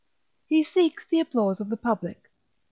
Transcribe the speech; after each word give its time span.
He 0.47 0.63
seeks 0.63 1.05
the 1.05 1.19
applause 1.19 1.59
of 1.59 1.69
the 1.69 1.77
public. 1.77 2.31